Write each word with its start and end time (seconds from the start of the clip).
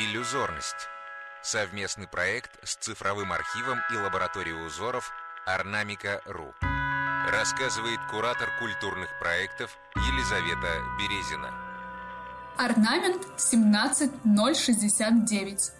Иллюзорность. 0.00 0.86
Совместный 1.42 2.06
проект 2.06 2.52
с 2.62 2.76
цифровым 2.76 3.32
архивом 3.32 3.80
и 3.92 3.96
лабораторией 3.96 4.64
узоров 4.64 5.10
Орнамика.ру. 5.44 6.54
Рассказывает 7.32 7.98
куратор 8.08 8.48
культурных 8.60 9.08
проектов 9.18 9.76
Елизавета 9.96 10.84
Березина. 11.00 11.52
Орнамент 12.56 13.26
17069. 13.40 15.72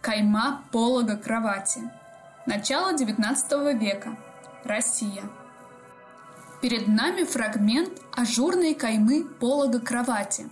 Кайма 0.00 0.62
полога 0.70 1.16
кровати. 1.16 1.80
Начало 2.46 2.94
XIX 2.94 3.76
века. 3.76 4.16
Россия. 4.62 5.24
Перед 6.62 6.86
нами 6.86 7.24
фрагмент 7.24 8.00
ажурной 8.12 8.74
каймы 8.74 9.24
полога 9.24 9.80
кровати. 9.80 10.48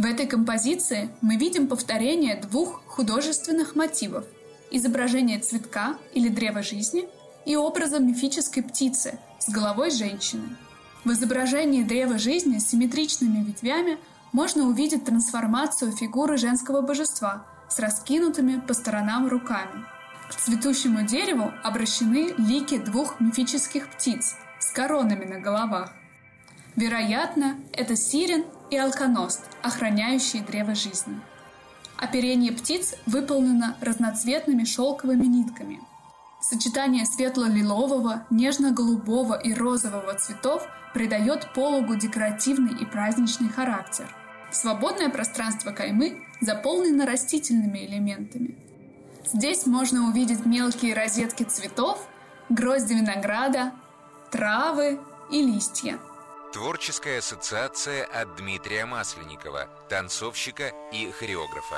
В 0.00 0.06
этой 0.06 0.26
композиции 0.26 1.10
мы 1.20 1.36
видим 1.36 1.68
повторение 1.68 2.36
двух 2.36 2.82
художественных 2.86 3.76
мотивов– 3.76 4.24
изображение 4.70 5.38
цветка 5.40 5.98
или 6.14 6.30
древа 6.30 6.62
жизни 6.62 7.06
и 7.44 7.54
образа 7.54 7.98
мифической 7.98 8.62
птицы 8.62 9.18
с 9.38 9.50
головой 9.50 9.90
женщины. 9.90 10.56
В 11.04 11.12
изображении 11.12 11.82
древа 11.82 12.16
жизни 12.16 12.56
с 12.56 12.70
симметричными 12.70 13.44
ветвями 13.44 13.98
можно 14.32 14.68
увидеть 14.68 15.04
трансформацию 15.04 15.92
фигуры 15.92 16.38
женского 16.38 16.80
божества 16.80 17.44
с 17.68 17.78
раскинутыми 17.78 18.58
по 18.58 18.72
сторонам 18.72 19.28
руками. 19.28 19.84
К 20.30 20.34
цветущему 20.34 21.06
дереву 21.06 21.52
обращены 21.62 22.32
лики 22.38 22.78
двух 22.78 23.20
мифических 23.20 23.90
птиц– 23.90 24.34
с 24.60 24.72
коронами 24.72 25.26
на 25.26 25.40
головах. 25.40 25.92
Вероятно, 26.74 27.58
это 27.74 27.96
сирен 27.96 28.46
и 28.70 28.76
алконост, 28.76 29.42
охраняющие 29.62 30.42
древо 30.42 30.74
жизни. 30.74 31.20
Оперение 31.96 32.52
птиц 32.52 32.94
выполнено 33.06 33.76
разноцветными 33.80 34.64
шелковыми 34.64 35.26
нитками. 35.26 35.80
Сочетание 36.40 37.04
светло-лилового, 37.04 38.24
нежно-голубого 38.30 39.34
и 39.34 39.52
розового 39.52 40.14
цветов 40.14 40.66
придает 40.94 41.52
пологу 41.52 41.96
декоративный 41.96 42.80
и 42.80 42.86
праздничный 42.86 43.50
характер. 43.50 44.14
Свободное 44.50 45.10
пространство 45.10 45.72
каймы 45.72 46.22
заполнено 46.40 47.04
растительными 47.04 47.84
элементами. 47.84 48.56
Здесь 49.32 49.66
можно 49.66 50.08
увидеть 50.08 50.46
мелкие 50.46 50.94
розетки 50.94 51.42
цветов, 51.42 52.08
грозди 52.48 52.94
винограда, 52.94 53.72
травы 54.30 54.98
и 55.30 55.42
листья. 55.42 55.98
Творческая 56.52 57.18
ассоциация 57.18 58.04
от 58.04 58.34
Дмитрия 58.34 58.84
Масленникова, 58.84 59.68
танцовщика 59.88 60.72
и 60.92 61.08
хореографа. 61.12 61.76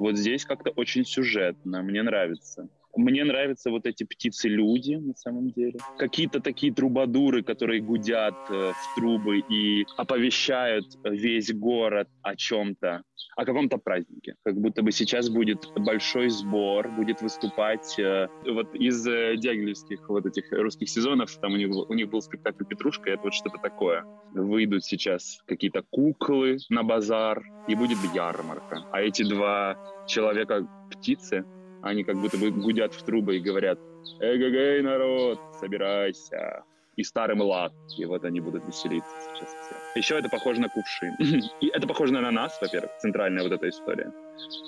Вот 0.00 0.16
здесь 0.16 0.44
как-то 0.44 0.70
очень 0.70 1.04
сюжетно, 1.04 1.82
мне 1.82 2.02
нравится. 2.02 2.68
Мне 2.96 3.24
нравятся 3.24 3.70
вот 3.70 3.86
эти 3.86 4.04
птицы-люди, 4.04 4.94
на 4.94 5.14
самом 5.14 5.50
деле. 5.50 5.78
Какие-то 5.98 6.40
такие 6.40 6.72
трубадуры, 6.72 7.42
которые 7.42 7.82
гудят 7.82 8.34
э, 8.48 8.72
в 8.72 8.94
трубы 8.96 9.40
и 9.40 9.84
оповещают 9.96 10.86
весь 11.04 11.52
город 11.52 12.08
о 12.22 12.34
чем-то, 12.36 13.02
о 13.36 13.44
каком-то 13.44 13.76
празднике. 13.76 14.36
Как 14.44 14.56
будто 14.56 14.82
бы 14.82 14.92
сейчас 14.92 15.28
будет 15.28 15.70
большой 15.76 16.30
сбор, 16.30 16.88
будет 16.88 17.20
выступать 17.20 17.98
э, 17.98 18.28
вот 18.46 18.74
из 18.74 19.06
э, 19.06 19.36
дягилевских 19.36 20.08
вот 20.08 20.24
этих 20.24 20.50
русских 20.52 20.88
сезонов, 20.88 21.36
там 21.36 21.52
у 21.52 21.56
них, 21.56 21.70
у 21.70 21.94
них 21.94 22.08
был 22.08 22.22
спектакль 22.22 22.64
«Петрушка», 22.64 23.10
это 23.10 23.24
вот 23.24 23.34
что-то 23.34 23.58
такое. 23.58 24.04
Выйдут 24.32 24.84
сейчас 24.84 25.42
какие-то 25.46 25.82
куклы 25.90 26.58
на 26.70 26.82
базар, 26.82 27.42
и 27.68 27.74
будет 27.74 27.98
ярмарка. 28.14 28.84
А 28.92 29.02
эти 29.02 29.22
два 29.22 29.76
человека-птицы, 30.06 31.44
они 31.86 32.04
как 32.04 32.16
будто 32.16 32.36
бы 32.36 32.50
гудят 32.50 32.94
в 32.94 33.02
трубы 33.02 33.36
и 33.36 33.40
говорят 33.40 33.78
«Эгэгэй, 34.20 34.82
народ, 34.82 35.40
собирайся!» 35.60 36.64
И 36.96 37.04
старый 37.04 37.36
млад. 37.36 37.74
И 37.98 38.06
вот 38.06 38.24
они 38.24 38.40
будут 38.40 38.66
веселиться 38.66 39.10
сейчас 39.20 39.50
все. 39.50 39.98
Еще 39.98 40.18
это 40.18 40.30
похоже 40.30 40.62
на 40.62 40.70
кувшин. 40.70 41.14
И 41.60 41.66
это 41.66 41.86
похоже 41.86 42.14
на 42.14 42.20
ананас, 42.20 42.58
во-первых, 42.58 42.90
центральная 42.98 43.42
вот 43.42 43.52
эта 43.52 43.68
история. 43.68 44.10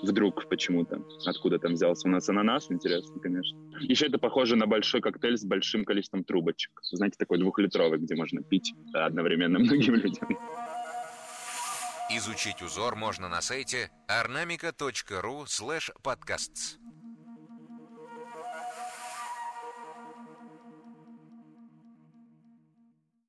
Вдруг 0.02 0.46
почему-то. 0.50 1.02
Откуда 1.24 1.58
там 1.58 1.72
взялся 1.72 2.06
у 2.06 2.10
нас 2.10 2.28
ананас, 2.28 2.70
интересно, 2.70 3.18
конечно. 3.18 3.58
Еще 3.80 4.08
это 4.08 4.18
похоже 4.18 4.56
на 4.56 4.66
большой 4.66 5.00
коктейль 5.00 5.38
с 5.38 5.44
большим 5.44 5.86
количеством 5.86 6.22
трубочек. 6.22 6.70
Знаете, 6.82 7.16
такой 7.18 7.38
двухлитровый, 7.38 7.98
где 7.98 8.14
можно 8.14 8.42
пить 8.42 8.74
одновременно 8.92 9.58
многим 9.58 9.94
людям. 9.94 10.28
Изучить 12.10 12.62
узор 12.62 12.94
можно 12.96 13.28
на 13.28 13.40
сайте 13.40 13.90
ornamica.ru 14.08 15.44
slash 15.44 15.90
podcasts. 16.02 16.78